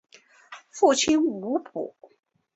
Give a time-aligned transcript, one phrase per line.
[0.71, 1.95] 父亲吴甫。